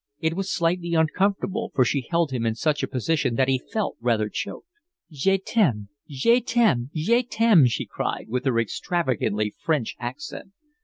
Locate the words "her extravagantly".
8.45-9.53